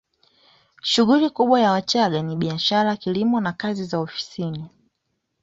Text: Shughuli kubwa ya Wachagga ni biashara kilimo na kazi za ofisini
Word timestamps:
Shughuli 0.81 1.29
kubwa 1.29 1.59
ya 1.61 1.71
Wachagga 1.71 2.21
ni 2.21 2.35
biashara 2.35 2.95
kilimo 2.95 3.41
na 3.41 3.53
kazi 3.53 3.83
za 3.83 3.99
ofisini 3.99 4.65